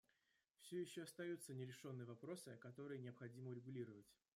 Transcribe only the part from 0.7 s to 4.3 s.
еще остаются нерешенные вопросы, которые необходимо урегулировать.